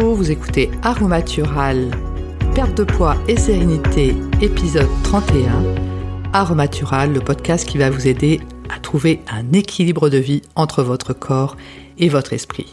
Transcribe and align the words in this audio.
vous 0.00 0.30
écoutez 0.30 0.70
Aromatural, 0.82 1.90
perte 2.54 2.76
de 2.78 2.84
poids 2.84 3.16
et 3.28 3.36
sérénité, 3.36 4.14
épisode 4.40 4.88
31. 5.04 5.52
Aromatural, 6.32 7.12
le 7.12 7.20
podcast 7.20 7.68
qui 7.68 7.76
va 7.76 7.90
vous 7.90 8.08
aider 8.08 8.40
à 8.74 8.80
trouver 8.80 9.20
un 9.30 9.52
équilibre 9.52 10.08
de 10.08 10.16
vie 10.16 10.40
entre 10.56 10.82
votre 10.82 11.12
corps 11.12 11.58
et 11.98 12.08
votre 12.08 12.32
esprit. 12.32 12.72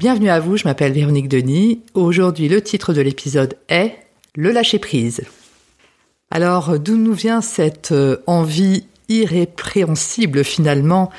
Bienvenue 0.00 0.30
à 0.30 0.40
vous, 0.40 0.56
je 0.56 0.64
m'appelle 0.64 0.92
Véronique 0.92 1.28
Denis. 1.28 1.82
Aujourd'hui, 1.94 2.48
le 2.48 2.60
titre 2.60 2.92
de 2.92 3.02
l'épisode 3.02 3.56
est 3.68 3.94
Le 4.34 4.50
lâcher 4.50 4.80
prise. 4.80 5.22
Alors, 6.32 6.78
d'où 6.80 6.96
nous 6.96 7.14
vient 7.14 7.40
cette 7.40 7.92
euh, 7.92 8.16
envie 8.26 8.84
irrépréhensible 9.08 10.44
finalement 10.44 11.10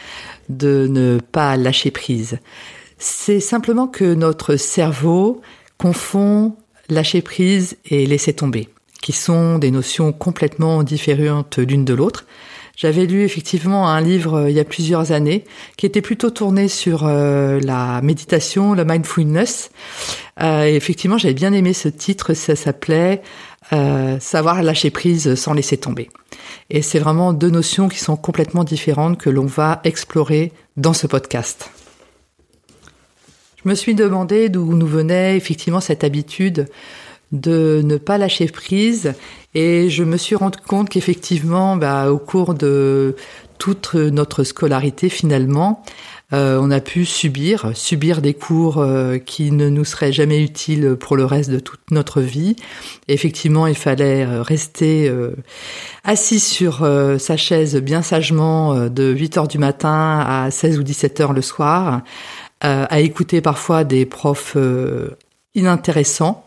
de 0.50 0.88
ne 0.90 1.20
pas 1.32 1.56
lâcher 1.56 1.92
prise? 1.92 2.40
C'est 3.00 3.40
simplement 3.40 3.88
que 3.88 4.14
notre 4.14 4.58
cerveau 4.58 5.42
confond 5.78 6.56
lâcher 6.90 7.22
prise 7.22 7.78
et 7.86 8.06
laisser 8.06 8.34
tomber, 8.34 8.68
qui 9.02 9.14
sont 9.14 9.58
des 9.58 9.72
notions 9.72 10.12
complètement 10.12 10.84
différentes 10.84 11.58
l'une 11.58 11.86
de 11.86 11.94
l'autre. 11.94 12.26
J'avais 12.76 13.06
lu 13.06 13.24
effectivement 13.24 13.90
un 13.90 14.00
livre 14.00 14.36
euh, 14.36 14.50
il 14.50 14.56
y 14.56 14.60
a 14.60 14.64
plusieurs 14.64 15.12
années 15.12 15.44
qui 15.76 15.86
était 15.86 16.02
plutôt 16.02 16.30
tourné 16.30 16.70
sur 16.70 17.06
euh, 17.06 17.60
la 17.62 18.02
méditation, 18.02 18.74
la 18.74 18.86
mindfulness. 18.86 19.70
Euh, 20.42 20.66
et 20.66 20.76
effectivement, 20.76 21.18
j'avais 21.18 21.34
bien 21.34 21.52
aimé 21.52 21.74
ce 21.74 21.90
titre. 21.90 22.34
Ça 22.34 22.56
s'appelait 22.56 23.22
Savoir 24.20 24.64
lâcher 24.64 24.90
prise 24.90 25.36
sans 25.36 25.54
laisser 25.54 25.78
tomber. 25.78 26.10
Et 26.72 26.82
c'est 26.82 26.98
vraiment 26.98 27.34
deux 27.34 27.52
notions 27.52 27.88
qui 27.88 28.00
sont 28.00 28.16
complètement 28.16 28.64
différentes 28.64 29.20
que 29.20 29.30
l'on 29.30 29.46
va 29.46 29.80
explorer 29.84 30.52
dans 30.76 30.94
ce 30.94 31.06
podcast. 31.06 31.70
Je 33.64 33.70
me 33.70 33.76
suis 33.76 33.94
demandé 33.94 34.48
d'où 34.48 34.74
nous 34.74 34.88
venait 34.88 35.36
effectivement 35.36 35.82
cette 35.82 36.06
habitude 36.06 36.68
de 37.34 37.82
ne 37.84 37.98
pas 37.98 38.18
lâcher 38.18 38.48
prise 38.48 39.14
et 39.54 39.90
je 39.90 40.04
me 40.04 40.18
suis 40.18 40.36
rendu 40.36 40.60
compte 40.66 40.90
qu'effectivement, 40.90 41.76
bah, 41.76 42.12
au 42.12 42.18
cours 42.18 42.54
de 42.54 43.16
toute 43.58 43.96
notre 43.96 44.46
scolarité 44.46 45.10
finalement, 45.10 45.84
euh, 46.32 46.60
on 46.62 46.70
a 46.70 46.80
pu 46.80 47.06
subir, 47.06 47.72
subir 47.74 48.22
des 48.22 48.36
cours 48.36 48.78
euh, 48.78 49.18
qui 49.18 49.52
ne 49.52 49.68
nous 49.68 49.84
seraient 49.84 50.14
jamais 50.14 50.42
utiles 50.42 50.96
pour 50.98 51.18
le 51.18 51.26
reste 51.26 51.50
de 51.50 51.60
toute 51.60 51.92
notre 51.92 52.22
vie. 52.22 52.56
effectivement, 53.08 53.66
il 53.66 53.76
fallait 53.76 54.26
euh, 54.26 54.44
rester 54.44 55.12
assis 56.04 56.40
sur 56.40 56.88
sa 57.20 57.36
chaise 57.36 57.76
bien 57.78 58.02
sagement 58.02 58.88
de 58.88 59.12
8 59.12 59.38
heures 59.38 59.48
du 59.48 59.58
matin 59.58 60.24
à 60.26 60.50
16 60.52 60.80
ou 60.80 60.84
17 60.84 61.20
heures 61.20 61.34
le 61.34 61.42
soir, 61.42 62.02
à 62.62 63.00
écouter 63.00 63.42
parfois 63.42 63.84
des 63.84 64.06
profs 64.06 64.58
inintéressants 65.56 66.46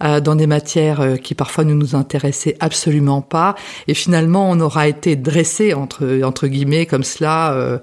euh, 0.00 0.20
dans 0.20 0.36
des 0.36 0.46
matières 0.46 1.00
euh, 1.00 1.16
qui 1.16 1.34
parfois 1.34 1.64
ne 1.64 1.74
nous 1.74 1.96
intéressaient 1.96 2.56
absolument 2.60 3.20
pas. 3.20 3.56
Et 3.88 3.94
finalement, 3.94 4.48
on 4.48 4.60
aura 4.60 4.86
été 4.86 5.16
dressé 5.16 5.74
entre 5.74 6.22
entre 6.22 6.46
guillemets 6.46 6.86
comme 6.86 7.02
cela 7.02 7.52
euh, 7.52 7.78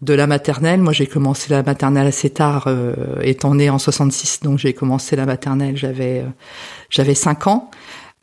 de 0.00 0.14
la 0.14 0.28
maternelle. 0.28 0.80
Moi, 0.80 0.92
j'ai 0.92 1.08
commencé 1.08 1.52
la 1.52 1.64
maternelle 1.64 2.06
assez 2.06 2.30
tard, 2.30 2.68
étant 3.20 3.56
née 3.56 3.68
en 3.68 3.80
66, 3.80 4.40
donc 4.44 4.60
j'ai 4.60 4.74
commencé 4.74 5.16
la 5.16 5.26
maternelle, 5.26 5.76
j'avais 5.76 6.24
j'avais 6.88 7.14
5 7.14 7.48
ans. 7.48 7.70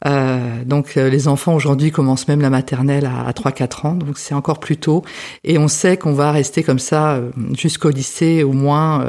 Euh, 0.05 0.63
donc 0.65 0.95
les 0.95 1.27
enfants 1.27 1.55
aujourd'hui 1.55 1.91
commencent 1.91 2.27
même 2.27 2.41
la 2.41 2.49
maternelle 2.49 3.05
à, 3.05 3.27
à 3.27 3.31
3-4 3.31 3.87
ans, 3.87 3.93
donc 3.93 4.17
c'est 4.17 4.33
encore 4.33 4.59
plus 4.59 4.77
tôt. 4.77 5.03
Et 5.43 5.57
on 5.57 5.67
sait 5.67 5.97
qu'on 5.97 6.13
va 6.13 6.31
rester 6.31 6.63
comme 6.63 6.79
ça 6.79 7.21
jusqu'au 7.53 7.89
lycée 7.89 8.43
au 8.43 8.51
moins 8.51 9.05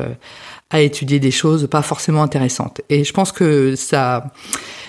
à 0.71 0.81
étudier 0.81 1.21
des 1.21 1.31
choses 1.31 1.69
pas 1.69 1.83
forcément 1.83 2.23
intéressantes. 2.23 2.81
Et 2.91 3.05
je 3.05 3.13
pense 3.13 3.33
que 3.33 3.77
ça 3.77 4.33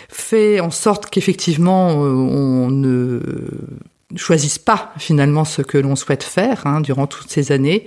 fait 0.09 0.59
en 0.59 0.71
sorte 0.71 1.09
qu'effectivement 1.09 2.03
euh, 2.03 2.09
on 2.09 2.69
ne 2.71 3.19
choisisse 4.15 4.57
pas 4.57 4.93
finalement 4.97 5.45
ce 5.45 5.61
que 5.61 5.77
l'on 5.77 5.95
souhaite 5.95 6.23
faire 6.23 6.65
hein, 6.65 6.79
durant 6.79 7.05
toutes 7.05 7.29
ces 7.29 7.51
années 7.51 7.85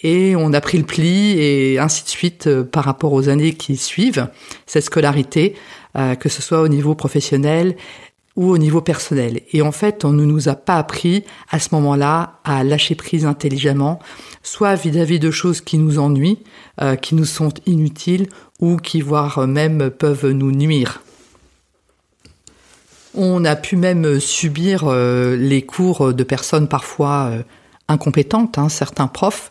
et 0.00 0.34
on 0.36 0.52
a 0.52 0.60
pris 0.60 0.78
le 0.78 0.84
pli 0.84 1.38
et 1.38 1.78
ainsi 1.78 2.04
de 2.04 2.08
suite 2.08 2.48
euh, 2.48 2.64
par 2.64 2.84
rapport 2.84 3.12
aux 3.12 3.28
années 3.28 3.54
qui 3.54 3.76
suivent 3.76 4.28
cette 4.66 4.84
scolarité, 4.84 5.54
euh, 5.98 6.14
que 6.14 6.28
ce 6.28 6.42
soit 6.42 6.60
au 6.60 6.68
niveau 6.68 6.94
professionnel 6.94 7.74
ou 8.36 8.50
au 8.50 8.58
niveau 8.58 8.80
personnel. 8.80 9.40
Et 9.52 9.62
en 9.62 9.72
fait, 9.72 10.04
on 10.04 10.12
ne 10.12 10.24
nous 10.24 10.48
a 10.48 10.54
pas 10.54 10.76
appris 10.76 11.24
à 11.50 11.58
ce 11.58 11.70
moment-là 11.72 12.38
à 12.44 12.62
lâcher 12.62 12.94
prise 12.94 13.26
intelligemment, 13.26 13.98
soit 14.44 14.76
vis-à-vis 14.76 15.18
de 15.18 15.32
choses 15.32 15.60
qui 15.60 15.76
nous 15.76 15.98
ennuient, 15.98 16.38
euh, 16.80 16.94
qui 16.94 17.16
nous 17.16 17.24
sont 17.24 17.52
inutiles 17.66 18.28
ou 18.60 18.76
qui 18.76 19.00
voire 19.00 19.48
même 19.48 19.90
peuvent 19.90 20.30
nous 20.30 20.52
nuire. 20.52 21.02
On 23.14 23.44
a 23.44 23.56
pu 23.56 23.74
même 23.74 24.20
subir 24.20 24.84
euh, 24.84 25.36
les 25.36 25.62
cours 25.62 26.14
de 26.14 26.22
personnes 26.22 26.68
parfois 26.68 27.32
incompétentes, 27.88 28.56
hein, 28.56 28.68
certains 28.68 29.08
profs. 29.08 29.50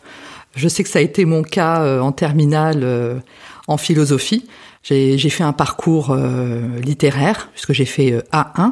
Je 0.54 0.66
sais 0.66 0.82
que 0.82 0.88
ça 0.88 1.00
a 1.00 1.02
été 1.02 1.26
mon 1.26 1.42
cas 1.42 2.00
en 2.00 2.12
terminale 2.12 3.22
en 3.68 3.76
philosophie. 3.76 4.44
J'ai 4.82 5.18
fait 5.28 5.44
un 5.44 5.52
parcours 5.52 6.10
euh, 6.10 6.80
littéraire 6.80 7.50
puisque 7.52 7.74
j'ai 7.74 7.84
fait 7.84 8.12
euh, 8.12 8.22
A1 8.32 8.70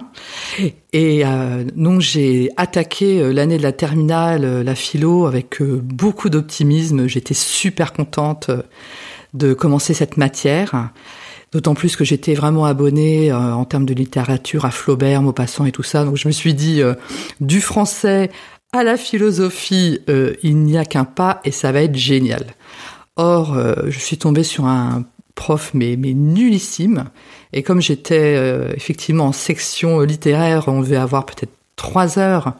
et 0.94 1.26
euh, 1.26 1.64
donc 1.74 2.00
j'ai 2.00 2.48
attaqué 2.56 3.32
l'année 3.32 3.58
de 3.58 3.62
la 3.62 3.72
terminale 3.72 4.62
la 4.62 4.74
philo 4.74 5.26
avec 5.26 5.62
beaucoup 5.62 6.30
d'optimisme. 6.30 7.06
J'étais 7.06 7.34
super 7.34 7.92
contente 7.92 8.50
de 9.34 9.52
commencer 9.52 9.92
cette 9.92 10.16
matière. 10.16 10.90
D'autant 11.52 11.74
plus 11.74 11.96
que 11.96 12.04
j'étais 12.04 12.34
vraiment 12.34 12.64
abonnée 12.64 13.32
en 13.32 13.64
termes 13.64 13.86
de 13.86 13.94
littérature 13.94 14.64
à 14.64 14.70
Flaubert, 14.70 15.22
Maupassant 15.22 15.64
et 15.64 15.72
tout 15.72 15.82
ça. 15.82 16.04
Donc 16.04 16.16
je 16.16 16.28
me 16.28 16.32
suis 16.32 16.54
dit 16.54 16.82
du 17.40 17.60
français 17.60 18.30
à 18.72 18.82
la 18.82 18.96
philosophie, 18.96 20.00
il 20.42 20.56
n'y 20.56 20.76
a 20.76 20.84
qu'un 20.84 21.04
pas 21.04 21.40
et 21.44 21.50
ça 21.50 21.72
va 21.72 21.82
être 21.82 21.94
génial. 21.94 22.46
Or, 23.16 23.56
je 23.86 23.98
suis 23.98 24.18
tombée 24.18 24.42
sur 24.42 24.66
un 24.66 25.04
prof 25.36 25.70
mais, 25.74 25.96
mais 25.96 26.14
nullissime. 26.14 27.04
Et 27.52 27.62
comme 27.62 27.80
j'étais 27.80 28.34
euh, 28.36 28.72
effectivement 28.74 29.26
en 29.26 29.32
section 29.32 30.00
littéraire, 30.00 30.64
on 30.66 30.80
devait 30.80 30.96
avoir 30.96 31.24
peut-être 31.24 31.52
trois 31.76 32.18
heures 32.18 32.54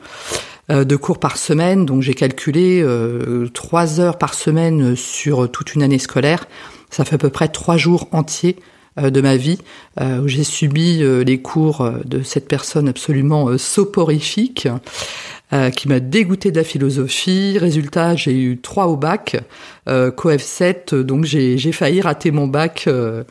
euh, 0.70 0.84
de 0.84 0.94
cours 0.94 1.18
par 1.18 1.36
semaine, 1.36 1.84
donc 1.84 2.02
j'ai 2.02 2.14
calculé 2.14 2.80
euh, 2.80 3.48
trois 3.48 3.98
heures 3.98 4.18
par 4.18 4.34
semaine 4.34 4.94
sur 4.94 5.50
toute 5.50 5.74
une 5.74 5.82
année 5.82 5.98
scolaire. 5.98 6.46
Ça 6.90 7.04
fait 7.04 7.16
à 7.16 7.18
peu 7.18 7.30
près 7.30 7.48
trois 7.48 7.76
jours 7.76 8.08
entiers 8.12 8.56
de 8.96 9.20
ma 9.20 9.36
vie 9.36 9.58
où 10.00 10.26
j'ai 10.26 10.42
subi 10.42 11.02
les 11.22 11.42
cours 11.42 11.86
de 12.06 12.22
cette 12.22 12.48
personne 12.48 12.88
absolument 12.88 13.58
soporifique 13.58 14.68
euh, 15.52 15.70
qui 15.70 15.88
m'a 15.88 16.00
dégoûté 16.00 16.50
de 16.50 16.56
la 16.56 16.64
philosophie. 16.64 17.56
Résultat, 17.58 18.16
j'ai 18.16 18.36
eu 18.36 18.60
3 18.60 18.86
au 18.86 18.96
bac, 18.96 19.36
euh, 19.88 20.10
COEF 20.10 20.42
7, 20.42 20.94
donc 20.94 21.24
j'ai 21.24 21.72
failli 21.72 22.00
rater 22.00 22.32
mon 22.32 22.48
bac 22.48 22.84
euh, 22.88 23.22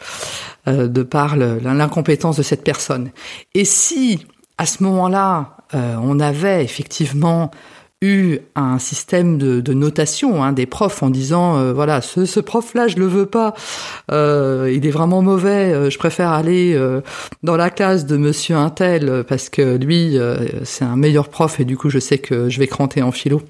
euh, 0.69 0.87
de 0.87 1.03
par 1.03 1.35
l'incompétence 1.35 2.37
de 2.37 2.43
cette 2.43 2.63
personne. 2.63 3.11
Et 3.53 3.65
si, 3.65 4.25
à 4.57 4.65
ce 4.65 4.81
moment-là, 4.83 5.57
on 5.73 6.21
avait 6.21 6.63
effectivement 6.63 7.51
eu 8.01 8.39
un 8.55 8.77
système 8.77 9.37
de, 9.37 9.73
notation 9.73 10.43
hein, 10.43 10.53
des 10.53 10.65
profs 10.65 11.01
en 11.03 11.09
disant 11.09 11.57
euh, 11.57 11.73
voilà 11.73 12.01
ce, 12.01 12.25
ce 12.25 12.39
prof-là 12.39 12.87
je 12.87 12.97
le 12.97 13.07
veux 13.07 13.25
pas, 13.25 13.53
euh, 14.11 14.71
il 14.73 14.85
est 14.85 14.91
vraiment 14.91 15.21
mauvais, 15.21 15.73
euh, 15.73 15.89
je 15.89 15.97
préfère 15.97 16.29
aller 16.29 16.77
dans 17.43 17.57
la 17.57 17.69
classe 17.69 18.05
de 18.05 18.17
Monsieur 18.17 18.55
Intel 18.55 19.23
parce 19.27 19.49
que 19.49 19.77
lui 19.77 20.17
c'est 20.63 20.85
un 20.85 20.95
meilleur 20.95 21.29
prof 21.29 21.59
et 21.59 21.65
du 21.65 21.77
coup 21.77 21.89
je 21.89 21.99
sais 21.99 22.17
que 22.17 22.49
je 22.49 22.59
vais 22.59 22.67
cranter 22.67 23.01
en 23.01 23.11
philo 23.11 23.41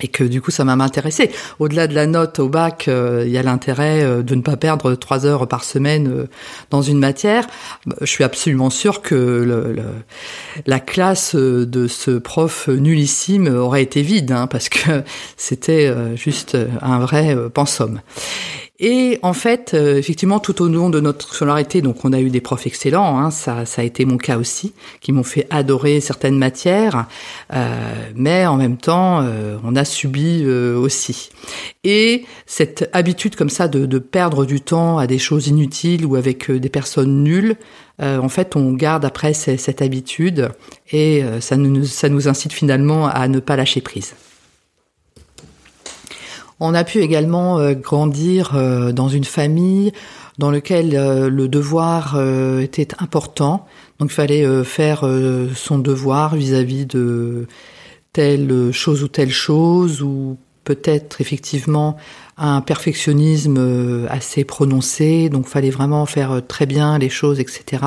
et 0.00 0.08
que 0.08 0.24
du 0.24 0.40
coup 0.40 0.50
ça 0.50 0.64
m'a 0.64 0.72
intéressé. 0.72 1.30
Au-delà 1.58 1.86
de 1.86 1.94
la 1.94 2.06
note 2.06 2.38
au 2.38 2.48
bac, 2.48 2.86
euh, 2.88 3.24
il 3.26 3.32
y 3.32 3.38
a 3.38 3.42
l'intérêt 3.42 4.02
euh, 4.02 4.22
de 4.22 4.34
ne 4.34 4.40
pas 4.40 4.56
perdre 4.56 4.94
trois 4.94 5.26
heures 5.26 5.46
par 5.46 5.64
semaine 5.64 6.08
euh, 6.08 6.26
dans 6.70 6.82
une 6.82 6.98
matière. 6.98 7.46
Je 8.00 8.06
suis 8.06 8.24
absolument 8.24 8.70
sûr 8.70 9.02
que 9.02 9.76
la 10.66 10.80
classe 10.80 11.34
de 11.34 11.86
ce 11.86 12.12
prof 12.12 12.68
nullissime 12.68 13.48
aurait 13.48 13.82
été 13.82 14.02
vide, 14.02 14.32
hein, 14.32 14.46
parce 14.46 14.68
que 14.68 15.02
c'était 15.36 15.92
juste 16.16 16.56
un 16.80 16.98
vrai 16.98 17.36
pensum. 17.52 18.00
Et 18.84 19.20
en 19.22 19.32
fait, 19.32 19.74
euh, 19.74 19.96
effectivement, 19.96 20.40
tout 20.40 20.60
au 20.60 20.66
long 20.66 20.90
de 20.90 20.98
notre 20.98 21.32
scolarité, 21.32 21.82
donc 21.82 22.04
on 22.04 22.12
a 22.12 22.20
eu 22.20 22.30
des 22.30 22.40
profs 22.40 22.66
excellents, 22.66 23.16
hein, 23.16 23.30
ça, 23.30 23.62
a 23.76 23.82
été 23.84 24.04
mon 24.04 24.16
cas 24.16 24.38
aussi, 24.38 24.74
qui 25.00 25.12
m'ont 25.12 25.22
fait 25.22 25.46
adorer 25.50 26.00
certaines 26.00 26.36
matières, 26.36 27.06
euh, 27.54 27.68
mais 28.16 28.44
en 28.44 28.56
même 28.56 28.76
temps, 28.76 29.20
euh, 29.22 29.56
on 29.62 29.76
a 29.76 29.84
subi 29.84 30.44
aussi. 30.44 31.30
Et 31.84 32.24
cette 32.46 32.90
habitude 32.92 33.36
comme 33.36 33.50
ça 33.50 33.68
de, 33.68 33.86
de, 33.86 33.98
perdre 34.00 34.44
du 34.44 34.60
temps 34.60 34.98
à 34.98 35.06
des 35.06 35.18
choses 35.18 35.46
inutiles 35.46 36.04
ou 36.04 36.16
avec 36.16 36.50
des 36.50 36.68
personnes 36.68 37.22
nulles, 37.22 37.56
en 38.00 38.28
fait, 38.28 38.56
on 38.56 38.72
garde 38.72 39.04
après 39.04 39.32
cette 39.32 39.80
habitude 39.80 40.50
et 40.90 41.22
ça 41.38 41.56
nous, 41.56 41.84
ça 41.84 42.08
nous 42.08 42.26
incite 42.26 42.52
finalement 42.52 43.06
à 43.06 43.28
ne 43.28 43.38
pas 43.38 43.54
lâcher 43.54 43.80
prise. 43.80 44.14
On 46.64 46.74
a 46.74 46.84
pu 46.84 47.00
également 47.00 47.58
euh, 47.58 47.74
grandir 47.74 48.52
euh, 48.54 48.92
dans 48.92 49.08
une 49.08 49.24
famille 49.24 49.92
dans 50.38 50.50
lequel 50.50 50.92
le 51.28 51.46
devoir 51.46 52.18
était 52.58 52.88
important. 52.98 53.66
Donc 53.98 54.10
il 54.10 54.14
fallait 54.14 54.64
faire 54.64 55.04
son 55.54 55.78
devoir 55.78 56.34
vis-à-vis 56.34 56.86
de 56.86 57.46
telle 58.14 58.72
chose 58.72 59.02
ou 59.02 59.08
telle 59.08 59.30
chose, 59.30 60.00
ou 60.00 60.38
peut-être 60.64 61.20
effectivement 61.20 61.98
un 62.38 62.62
perfectionnisme 62.62 63.56
euh, 63.58 64.06
assez 64.08 64.44
prononcé, 64.44 65.28
donc 65.28 65.46
fallait 65.46 65.70
vraiment 65.70 66.06
faire 66.06 66.32
euh, 66.32 66.40
très 66.40 66.66
bien 66.66 66.98
les 66.98 67.10
choses, 67.10 67.40
etc. 67.40 67.82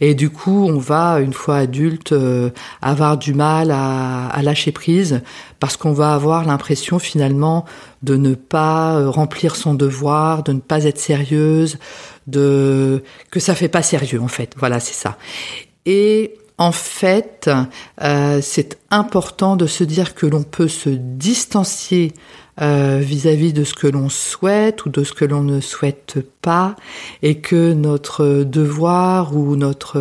Et 0.00 0.14
du 0.14 0.30
coup, 0.30 0.66
on 0.66 0.78
va, 0.78 1.20
une 1.20 1.34
fois 1.34 1.56
adulte, 1.56 2.12
euh, 2.12 2.50
avoir 2.80 3.18
du 3.18 3.34
mal 3.34 3.70
à, 3.70 4.28
à 4.28 4.42
lâcher 4.42 4.72
prise 4.72 5.20
parce 5.60 5.76
qu'on 5.76 5.92
va 5.92 6.14
avoir 6.14 6.44
l'impression 6.44 6.98
finalement 6.98 7.64
de 8.02 8.16
ne 8.16 8.34
pas 8.34 9.08
remplir 9.10 9.56
son 9.56 9.74
devoir, 9.74 10.42
de 10.42 10.52
ne 10.52 10.60
pas 10.60 10.84
être 10.84 10.98
sérieuse, 10.98 11.78
de 12.26 13.02
que 13.30 13.40
ça 13.40 13.54
fait 13.54 13.68
pas 13.68 13.82
sérieux 13.82 14.20
en 14.20 14.28
fait. 14.28 14.54
Voilà, 14.56 14.80
c'est 14.80 14.94
ça. 14.94 15.16
Et 15.84 16.34
en 16.58 16.72
fait, 16.72 17.50
euh, 18.02 18.40
c'est 18.42 18.78
important 18.90 19.56
de 19.56 19.66
se 19.66 19.84
dire 19.84 20.14
que 20.14 20.26
l'on 20.26 20.42
peut 20.42 20.68
se 20.68 20.88
distancier 20.88 22.14
euh, 22.62 23.00
vis-à-vis 23.02 23.52
de 23.52 23.62
ce 23.64 23.74
que 23.74 23.86
l'on 23.86 24.08
souhaite 24.08 24.86
ou 24.86 24.88
de 24.88 25.04
ce 25.04 25.12
que 25.12 25.26
l'on 25.26 25.42
ne 25.42 25.60
souhaite 25.60 26.18
pas, 26.40 26.74
et 27.22 27.38
que 27.38 27.74
notre 27.74 28.44
devoir 28.44 29.36
ou 29.36 29.56
notre 29.56 29.98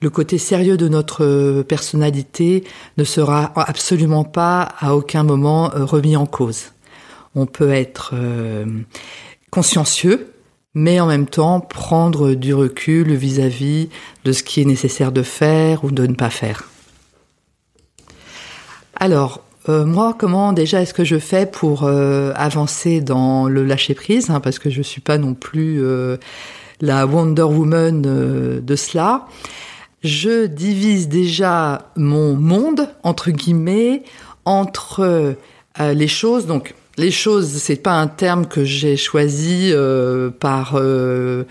le 0.00 0.10
côté 0.10 0.36
sérieux 0.38 0.76
de 0.76 0.86
notre 0.86 1.62
personnalité 1.62 2.62
ne 2.98 3.04
sera 3.04 3.52
absolument 3.56 4.24
pas 4.24 4.68
à 4.78 4.94
aucun 4.94 5.24
moment 5.24 5.74
euh, 5.74 5.84
remis 5.84 6.16
en 6.16 6.26
cause. 6.26 6.66
On 7.34 7.46
peut 7.46 7.72
être 7.72 8.14
consciencieux 9.50 10.33
mais 10.74 11.00
en 11.00 11.06
même 11.06 11.26
temps 11.26 11.60
prendre 11.60 12.34
du 12.34 12.52
recul 12.52 13.14
vis-à-vis 13.14 13.88
de 14.24 14.32
ce 14.32 14.42
qui 14.42 14.60
est 14.60 14.64
nécessaire 14.64 15.12
de 15.12 15.22
faire 15.22 15.84
ou 15.84 15.90
de 15.90 16.06
ne 16.06 16.14
pas 16.14 16.30
faire. 16.30 16.68
Alors, 18.96 19.40
euh, 19.68 19.86
moi, 19.86 20.14
comment 20.18 20.52
déjà 20.52 20.82
est-ce 20.82 20.92
que 20.92 21.04
je 21.04 21.18
fais 21.18 21.46
pour 21.46 21.84
euh, 21.84 22.32
avancer 22.36 23.00
dans 23.00 23.48
le 23.48 23.64
lâcher 23.64 23.94
prise 23.94 24.30
hein, 24.30 24.40
Parce 24.40 24.58
que 24.58 24.68
je 24.68 24.82
suis 24.82 25.00
pas 25.00 25.16
non 25.16 25.34
plus 25.34 25.82
euh, 25.82 26.18
la 26.80 27.06
Wonder 27.06 27.42
Woman 27.42 28.02
de 28.02 28.76
cela. 28.76 29.26
Je 30.02 30.46
divise 30.46 31.08
déjà 31.08 31.90
mon 31.96 32.34
monde 32.34 32.88
entre 33.02 33.30
guillemets 33.30 34.02
entre 34.44 35.34
les 35.80 36.08
choses. 36.08 36.46
Donc, 36.46 36.74
les 36.96 37.10
choses, 37.10 37.48
c'est 37.48 37.76
pas 37.76 37.94
un 37.94 38.06
terme 38.06 38.46
que 38.46 38.64
j'ai 38.64 38.96
choisi 38.96 39.70
euh, 39.72 40.30
par 40.30 40.74
euh, 40.76 41.44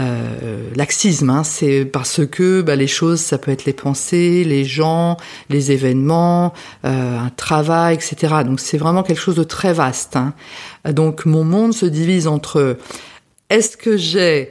euh, 0.00 0.68
laxisme. 0.74 1.30
Hein. 1.30 1.44
C'est 1.44 1.84
parce 1.84 2.26
que 2.26 2.60
bah, 2.60 2.76
les 2.76 2.86
choses, 2.86 3.20
ça 3.20 3.38
peut 3.38 3.50
être 3.50 3.64
les 3.64 3.72
pensées, 3.72 4.44
les 4.44 4.64
gens, 4.64 5.16
les 5.48 5.72
événements, 5.72 6.52
un 6.84 7.30
travail, 7.36 7.94
etc. 7.94 8.34
Donc 8.44 8.60
c'est 8.60 8.78
vraiment 8.78 9.02
quelque 9.02 9.20
chose 9.20 9.36
de 9.36 9.44
très 9.44 9.72
vaste. 9.72 10.16
Hein. 10.16 10.34
Donc 10.90 11.24
mon 11.24 11.44
monde 11.44 11.72
se 11.72 11.86
divise 11.86 12.26
entre 12.26 12.76
est-ce 13.50 13.76
que 13.76 13.96
j'ai 13.96 14.50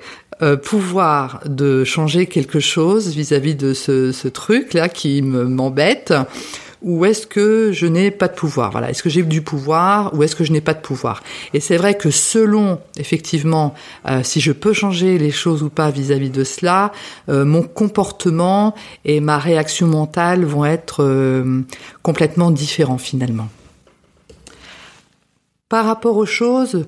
pouvoir 0.64 1.42
de 1.46 1.84
changer 1.84 2.26
quelque 2.26 2.60
chose 2.60 3.10
vis-à-vis 3.10 3.54
de 3.54 3.76
ce, 3.76 4.12
ce 4.12 4.28
truc 4.28 4.74
là 4.74 4.90
qui 4.90 5.22
m'embête 5.22 6.16
ou 6.81 7.06
est-ce 7.06 7.28
que 7.28 7.72
je 7.72 7.86
n'ai 7.86 8.12
pas 8.12 8.28
de 8.28 8.33
pouvoir? 8.33 8.72
Voilà, 8.72 8.89
est-ce 8.89 9.04
que 9.04 9.10
j'ai 9.10 9.24
du 9.24 9.42
pouvoir 9.42 10.13
ou 10.16 10.24
est-ce 10.24 10.36
que 10.36 10.44
je 10.44 10.51
n'ai 10.51 10.62
pas 10.62 10.74
de 10.74 10.81
pouvoir? 10.81 11.22
Et 11.54 11.60
c'est 11.60 11.78
vrai 11.78 11.95
que 11.95 12.10
selon 12.10 12.80
effectivement 12.98 13.74
euh, 14.07 14.22
si 14.24 14.42
je 14.42 14.51
peux 14.51 14.74
changer 14.74 15.18
les 15.18 15.31
choses 15.31 15.63
ou 15.63 15.69
pas 15.69 15.92
vis-à-vis 15.92 16.31
de 16.31 16.44
cela, 16.44 16.92
euh, 17.30 17.45
mon 17.45 17.62
comportement 17.62 18.74
et 19.06 19.19
ma 19.19 19.38
réaction 19.38 19.88
mentale 19.88 20.44
vont 20.44 20.66
être 20.66 21.04
euh, 21.04 21.62
complètement 22.01 22.51
différents 22.51 22.98
finalement. 22.98 23.50
Par 25.69 25.86
rapport 25.86 26.18
aux 26.18 26.25
choses 26.25 26.86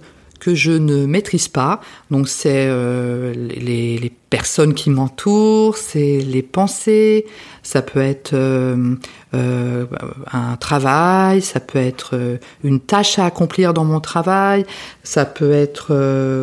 je 0.53 0.71
ne 0.71 1.05
maîtrise 1.05 1.47
pas. 1.47 1.81
Donc 2.11 2.27
c'est 2.27 2.67
euh, 2.67 3.33
les, 3.33 4.11
personnes 4.29 4.73
qui 4.73 4.89
m'entourent, 4.89 5.77
c'est 5.77 6.17
les 6.17 6.41
pensées, 6.41 7.27
ça 7.61 7.83
peut 7.83 8.01
être 8.01 8.33
euh, 8.33 8.95
euh, 9.35 9.85
un 10.31 10.55
travail, 10.55 11.43
ça 11.43 11.59
peut 11.59 11.77
être 11.77 12.39
une 12.63 12.79
tâche 12.79 13.19
à 13.19 13.27
accomplir 13.27 13.75
dans 13.75 13.85
mon 13.85 13.99
travail, 13.99 14.65
ça 15.03 15.25
peut 15.25 15.51
être 15.51 15.93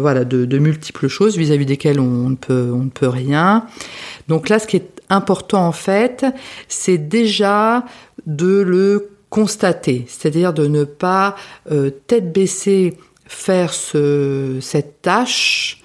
voilà 0.00 0.24
de, 0.24 0.58
multiples 0.58 1.08
choses 1.08 1.36
vis-à-vis 1.36 1.66
desquelles 1.66 1.98
on 1.98 2.36
peut 2.36 2.70
on 2.72 2.84
ne 2.84 2.90
peut 2.90 3.08
rien. 3.08 3.66
Donc 4.28 4.48
là, 4.48 4.60
ce 4.60 4.68
qui 4.68 4.76
est 4.76 5.02
important 5.08 5.66
en 5.66 5.72
fait, 5.72 6.24
c'est 6.68 6.98
déjà 6.98 7.84
de 8.26 8.60
le 8.60 9.10
constater, 9.30 10.04
c'est-à-dire 10.06 10.52
de 10.52 10.68
ne 10.68 10.84
pas 10.84 11.34
tête 12.06 12.32
baissée 12.32 12.96
faire 13.30 13.72
ce, 13.72 14.58
cette 14.60 15.02
tâche 15.02 15.80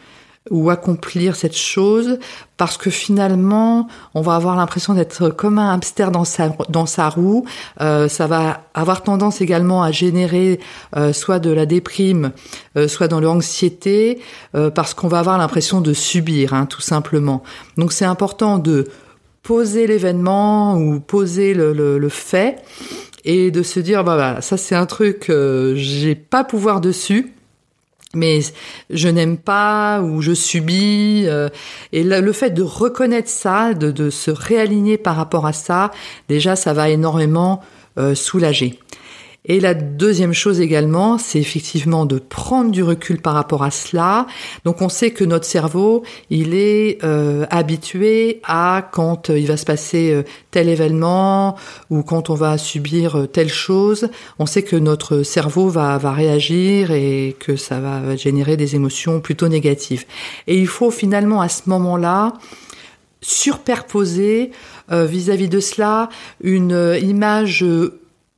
ou 0.52 0.70
accomplir 0.70 1.36
cette 1.36 1.56
chose 1.56 2.20
parce 2.58 2.78
que 2.78 2.92
finalement 2.92 3.88
on 4.14 4.22
va 4.22 4.36
avoir 4.36 4.56
l'impression 4.56 4.94
d'être 4.94 5.30
comme 5.30 5.58
un 5.58 5.74
hamster 5.74 6.12
dans 6.12 6.26
sa 6.26 6.50
dans 6.70 6.86
sa 6.86 7.10
roue. 7.10 7.46
Euh, 7.82 8.08
ça 8.08 8.28
va 8.28 8.62
avoir 8.74 9.02
tendance 9.02 9.42
également 9.42 9.82
à 9.82 9.92
générer 9.92 10.60
euh, 10.96 11.14
soit 11.14 11.40
de 11.40 11.52
la 11.52 11.66
déprime 11.66 12.32
euh, 12.78 12.88
soit 12.88 13.08
dans 13.08 13.20
l'anxiété 13.20 14.22
euh, 14.56 14.70
parce 14.70 14.94
qu'on 14.94 15.08
va 15.08 15.20
avoir 15.20 15.38
l'impression 15.38 15.82
de 15.82 15.94
subir 15.94 16.54
hein, 16.54 16.66
tout 16.68 16.82
simplement. 16.82 17.42
Donc 17.78 17.92
c'est 17.92 18.06
important 18.06 18.60
de 18.60 18.88
poser 19.42 19.88
l'événement 19.88 20.78
ou 20.78 21.00
poser 21.00 21.54
le, 21.54 21.74
le, 21.74 21.98
le 21.98 22.10
fait 22.10 22.64
et 23.24 23.50
de 23.50 23.64
se 23.64 23.80
dire 23.80 24.04
bah, 24.04 24.18
bah 24.18 24.42
ça 24.42 24.58
c'est 24.58 24.76
un 24.76 24.86
truc 24.86 25.32
j'ai 25.76 26.16
pas 26.16 26.44
pouvoir 26.44 26.82
dessus 26.82 27.35
mais 28.16 28.40
je 28.90 29.08
n'aime 29.08 29.38
pas 29.38 30.02
ou 30.02 30.22
je 30.22 30.34
subis. 30.34 31.26
Euh, 31.28 31.50
et 31.92 32.04
le, 32.04 32.32
fait 32.32 32.50
de 32.52 32.64
reconnaître 32.64 33.30
ça, 33.30 33.74
de, 33.74 33.92
de, 33.92 34.10
se 34.10 34.32
réaligner 34.32 34.98
par 34.98 35.16
rapport 35.16 35.46
à 35.46 35.54
ça, 35.54 35.92
déjà, 36.30 36.56
ça 36.56 36.74
va 36.74 36.90
énormément 36.90 37.62
euh, 37.98 38.16
soulager. 38.16 38.80
Et 39.48 39.60
la 39.60 39.74
deuxième 39.74 40.34
chose 40.34 40.60
également, 40.60 41.18
c'est 41.18 41.40
effectivement 41.40 42.06
de 42.06 42.18
prendre 42.18 42.72
du 42.72 42.82
recul 42.84 43.22
par 43.22 43.34
rapport 43.34 43.64
à 43.64 43.72
cela. 43.72 44.26
Donc 44.64 44.82
on 44.82 44.90
sait 44.90 45.12
que 45.12 45.24
notre 45.24 45.46
cerveau, 45.46 46.04
il 46.30 46.56
est 46.56 47.04
euh, 47.04 47.46
habitué 47.52 48.42
à 48.44 48.88
quand 48.92 49.30
il 49.30 49.46
va 49.46 49.58
se 49.58 49.66
passer 49.66 50.12
euh, 50.12 50.24
tel 50.50 50.68
événement 50.68 51.56
ou 51.92 52.02
quand 52.02 52.30
on 52.30 52.34
va 52.34 52.58
subir 52.58 53.18
euh, 53.18 53.28
telle 53.28 53.50
chose, 53.50 54.10
on 54.40 54.48
sait 54.48 54.64
que 54.64 54.76
notre 54.76 55.22
cerveau 55.22 55.70
va, 55.70 55.98
va 56.00 56.12
réagir 56.12 56.92
et 56.92 57.36
que 57.40 57.56
ça 57.56 57.80
va 57.80 58.16
générer 58.16 58.58
des 58.58 58.76
émotions 58.76 59.20
plutôt 59.20 59.48
négatives. 59.48 60.06
Et 60.48 60.58
il 60.58 60.68
faut 60.68 60.90
finalement 60.90 61.42
à 61.42 61.50
ce 61.50 61.64
moment-là 61.68 62.34
surperposer 63.22 64.52
vis-à-vis 64.92 65.48
-vis 65.48 65.50
de 65.50 65.60
cela 65.60 66.10
une 66.42 66.96
image 67.02 67.66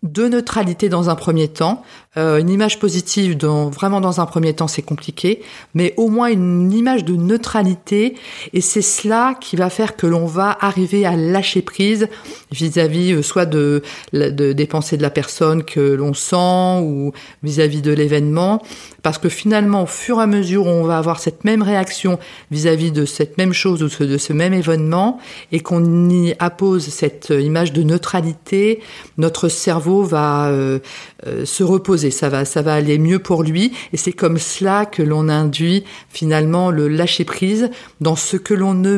de 0.03 0.27
neutralité 0.27 0.89
dans 0.89 1.09
un 1.09 1.15
premier 1.15 1.47
temps, 1.47 1.81
euh, 2.17 2.37
une 2.37 2.49
image 2.49 2.77
positive 2.77 3.35
dans, 3.35 3.69
vraiment 3.69 3.99
dans 3.99 4.21
un 4.21 4.27
premier 4.27 4.53
temps 4.53 4.67
c'est 4.67 4.83
compliqué, 4.83 5.41
mais 5.73 5.95
au 5.97 6.09
moins 6.09 6.27
une 6.27 6.71
image 6.71 7.03
de 7.03 7.15
neutralité. 7.15 8.15
Et 8.53 8.61
c'est 8.61 8.83
cela 8.83 9.35
qui 9.41 9.55
va 9.55 9.71
faire 9.71 9.95
que 9.95 10.05
l'on 10.05 10.27
va 10.27 10.55
arriver 10.61 11.05
à 11.07 11.15
lâcher 11.15 11.63
prise 11.63 12.07
vis-à-vis 12.51 13.13
euh, 13.13 13.21
soit 13.23 13.47
de, 13.47 13.81
de, 14.13 14.53
des 14.53 14.67
pensées 14.67 14.97
de 14.97 15.01
la 15.01 15.09
personne 15.09 15.63
que 15.63 15.79
l'on 15.79 16.13
sent 16.13 16.81
ou 16.83 17.11
vis-à-vis 17.41 17.81
de 17.81 17.91
l'événement, 17.91 18.61
parce 19.07 19.19
que 19.19 19.29
finalement 19.29 19.83
au 19.83 19.85
fur 19.85 20.19
et 20.19 20.23
à 20.23 20.27
mesure 20.27 20.65
où 20.65 20.69
on 20.69 20.83
va 20.83 20.97
avoir 20.97 21.21
cette 21.21 21.45
même 21.45 21.61
réaction 21.61 22.19
vis-à-vis 22.51 22.91
de 22.91 23.05
cette 23.05 23.37
même 23.37 23.53
chose 23.53 23.81
ou 23.81 24.03
de 24.03 24.17
ce 24.17 24.33
même 24.33 24.53
événement 24.53 25.17
et 25.53 25.61
qu'on 25.61 26.09
y 26.09 26.35
appose 26.39 26.85
cette 26.89 27.29
image 27.29 27.71
de 27.71 27.83
neutralité, 27.83 28.81
notre 29.17 29.47
cerveau 29.47 30.03
va 30.03 30.49
euh, 30.49 30.79
euh, 31.25 31.45
se 31.45 31.63
reposer, 31.63 32.11
ça 32.11 32.27
va, 32.27 32.43
ça 32.43 32.61
va 32.61 32.73
aller 32.73 32.97
mieux 32.97 33.19
pour 33.19 33.43
lui, 33.43 33.71
et 33.93 33.97
c'est 33.97 34.11
comme 34.11 34.39
cela 34.39 34.85
que 34.85 35.03
l'on 35.03 35.29
induit 35.29 35.85
finalement 36.09 36.69
le 36.69 36.89
lâcher 36.89 37.23
prise 37.23 37.69
dans 38.01 38.17
ce 38.17 38.35
que 38.35 38.53
l'on 38.53 38.73
ne 38.73 38.97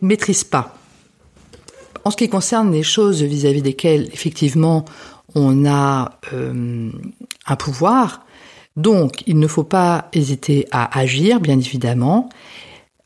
maîtrise 0.00 0.42
pas. 0.42 0.74
En 2.06 2.10
ce 2.10 2.16
qui 2.16 2.30
concerne 2.30 2.72
les 2.72 2.82
choses 2.82 3.22
vis-à-vis 3.22 3.60
desquelles 3.60 4.08
effectivement 4.14 4.86
on 5.34 5.66
a 5.66 6.18
euh, 6.32 6.90
un 7.46 7.56
pouvoir, 7.56 8.24
donc 8.76 9.22
il 9.26 9.38
ne 9.38 9.46
faut 9.46 9.64
pas 9.64 10.08
hésiter 10.12 10.66
à 10.70 10.98
agir, 10.98 11.40
bien 11.40 11.58
évidemment, 11.58 12.28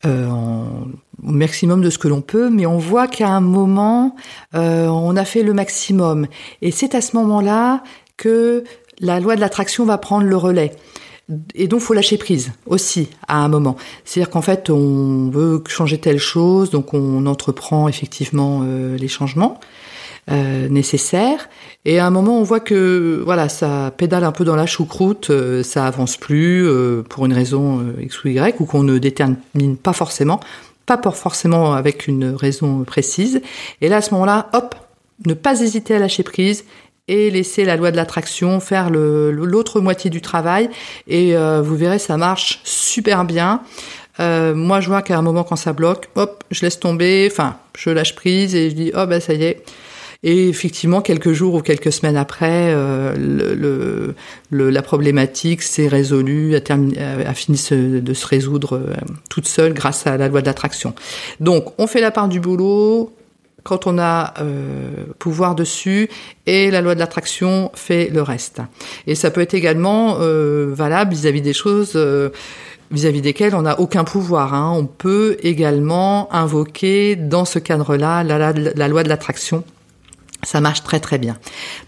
euh, 0.05 0.27
au 0.27 1.31
maximum 1.31 1.81
de 1.81 1.89
ce 1.89 1.97
que 1.97 2.07
l'on 2.07 2.21
peut, 2.21 2.49
mais 2.49 2.65
on 2.65 2.77
voit 2.77 3.07
qu'à 3.07 3.29
un 3.29 3.41
moment, 3.41 4.15
euh, 4.53 4.87
on 4.87 5.15
a 5.15 5.25
fait 5.25 5.43
le 5.43 5.53
maximum. 5.53 6.27
Et 6.61 6.71
c'est 6.71 6.93
à 6.93 7.01
ce 7.01 7.15
moment-là 7.15 7.83
que 8.17 8.63
la 8.99 9.19
loi 9.19 9.35
de 9.35 9.41
l'attraction 9.41 9.85
va 9.85 9.97
prendre 9.97 10.25
le 10.25 10.37
relais. 10.37 10.73
Et 11.55 11.67
donc, 11.67 11.79
faut 11.79 11.95
lâcher 11.95 12.17
prise 12.17 12.51
aussi 12.67 13.09
à 13.27 13.37
un 13.37 13.47
moment. 13.47 13.77
C'est-à-dire 14.03 14.29
qu'en 14.29 14.43
fait, 14.43 14.69
on 14.69 15.29
veut 15.31 15.63
changer 15.67 15.97
telle 15.97 16.19
chose, 16.19 16.69
donc 16.69 16.93
on 16.93 17.25
entreprend 17.25 17.87
effectivement 17.87 18.61
euh, 18.63 18.95
les 18.95 19.07
changements 19.07 19.59
euh, 20.31 20.67
nécessaires. 20.69 21.49
Et 21.85 21.99
à 21.99 22.05
un 22.05 22.09
moment, 22.09 22.39
on 22.39 22.43
voit 22.43 22.59
que 22.59 23.21
voilà, 23.23 23.49
ça 23.49 23.91
pédale 23.95 24.23
un 24.23 24.31
peu 24.31 24.43
dans 24.43 24.55
la 24.55 24.65
choucroute, 24.65 25.29
euh, 25.29 25.63
ça 25.63 25.85
avance 25.85 26.17
plus 26.17 26.67
pour 27.09 27.25
une 27.25 27.33
raison 27.33 27.85
x 27.99 28.23
ou 28.23 28.29
y, 28.29 28.55
ou 28.59 28.65
qu'on 28.65 28.83
ne 28.83 28.97
détermine 28.97 29.77
pas 29.81 29.93
forcément, 29.93 30.39
pas 30.85 30.97
pour 30.97 31.15
forcément 31.15 31.73
avec 31.73 32.07
une 32.07 32.35
raison 32.35 32.83
précise. 32.83 33.41
Et 33.81 33.89
là, 33.89 33.97
à 33.97 34.01
ce 34.01 34.13
moment-là, 34.13 34.49
hop, 34.53 34.75
ne 35.25 35.33
pas 35.33 35.61
hésiter 35.61 35.95
à 35.95 35.99
lâcher 35.99 36.23
prise 36.23 36.65
et 37.07 37.29
laisser 37.29 37.65
la 37.65 37.75
loi 37.75 37.91
de 37.91 37.95
l'attraction 37.95 38.59
faire 38.59 38.89
l'autre 38.89 39.79
moitié 39.79 40.09
du 40.09 40.21
travail. 40.21 40.69
Et 41.07 41.35
euh, 41.35 41.61
vous 41.61 41.75
verrez, 41.75 41.99
ça 41.99 42.17
marche 42.17 42.61
super 42.63 43.25
bien. 43.25 43.61
Euh, 44.19 44.55
moi, 44.55 44.79
je 44.79 44.87
vois 44.87 45.01
qu'à 45.01 45.17
un 45.17 45.21
moment, 45.21 45.43
quand 45.43 45.55
ça 45.55 45.73
bloque, 45.73 46.09
hop, 46.15 46.43
je 46.49 46.61
laisse 46.61 46.79
tomber, 46.79 47.27
enfin, 47.31 47.57
je 47.77 47.89
lâche 47.89 48.15
prise 48.15 48.55
et 48.55 48.69
je 48.69 48.75
dis, 48.75 48.91
oh 48.95 49.05
ben 49.05 49.19
ça 49.19 49.33
y 49.33 49.43
est. 49.43 49.63
Et 50.25 50.49
effectivement, 50.49 51.01
quelques 51.01 51.31
jours 51.31 51.53
ou 51.53 51.61
quelques 51.61 51.93
semaines 51.93 52.17
après, 52.17 52.73
euh, 52.73 53.15
le, 53.15 54.15
le, 54.49 54.69
la 54.69 54.81
problématique 54.81 55.61
s'est 55.61 55.87
résolue, 55.87 56.55
a, 56.55 56.61
terminé, 56.61 56.99
a 56.99 57.33
fini 57.33 57.57
de 57.71 58.13
se 58.13 58.27
résoudre 58.27 58.81
toute 59.29 59.47
seule 59.47 59.73
grâce 59.73 60.05
à 60.07 60.17
la 60.17 60.27
loi 60.27 60.41
de 60.41 60.47
l'attraction. 60.47 60.93
Donc, 61.39 61.73
on 61.77 61.87
fait 61.87 62.01
la 62.01 62.11
part 62.11 62.27
du 62.27 62.39
boulot, 62.39 63.13
quand 63.65 63.87
on 63.87 63.97
a 63.97 64.33
euh, 64.39 64.91
pouvoir 65.19 65.55
dessus 65.55 66.07
et 66.45 66.71
la 66.71 66.81
loi 66.81 66.93
de 66.93 66.99
l'attraction 66.99 67.71
fait 67.73 68.09
le 68.13 68.21
reste. 68.21 68.61
Et 69.07 69.15
ça 69.15 69.31
peut 69.31 69.41
être 69.41 69.55
également 69.55 70.17
euh, 70.21 70.67
valable 70.71 71.13
vis-à-vis 71.13 71.41
des 71.41 71.53
choses 71.53 71.93
euh, 71.95 72.29
vis-à-vis 72.91 73.21
desquelles 73.21 73.55
on 73.55 73.63
n'a 73.63 73.79
aucun 73.79 74.03
pouvoir. 74.03 74.53
Hein. 74.53 74.71
On 74.77 74.85
peut 74.85 75.37
également 75.41 76.31
invoquer 76.31 77.15
dans 77.15 77.43
ce 77.43 77.57
cadre-là 77.57 78.23
la, 78.23 78.53
la 78.53 78.87
loi 78.87 79.03
de 79.03 79.09
l'attraction. 79.09 79.63
Ça 80.45 80.61
marche 80.61 80.83
très 80.83 80.99
très 81.01 81.17
bien. 81.17 81.37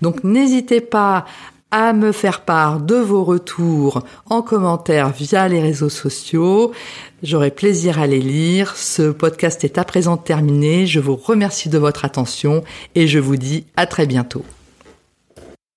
Donc 0.01 0.23
n'hésitez 0.23 0.81
pas 0.81 1.25
à 1.71 1.93
me 1.93 2.11
faire 2.11 2.41
part 2.41 2.79
de 2.79 2.95
vos 2.95 3.23
retours 3.23 4.03
en 4.29 4.41
commentaire 4.41 5.09
via 5.09 5.47
les 5.47 5.61
réseaux 5.61 5.89
sociaux. 5.89 6.71
J'aurai 7.23 7.51
plaisir 7.51 7.99
à 7.99 8.07
les 8.07 8.21
lire. 8.21 8.75
Ce 8.77 9.11
podcast 9.11 9.63
est 9.63 9.77
à 9.77 9.83
présent 9.83 10.17
terminé. 10.17 10.85
Je 10.85 10.99
vous 10.99 11.15
remercie 11.15 11.69
de 11.69 11.77
votre 11.77 12.05
attention 12.05 12.63
et 12.95 13.07
je 13.07 13.19
vous 13.19 13.35
dis 13.35 13.65
à 13.75 13.85
très 13.85 14.05
bientôt. 14.05 14.45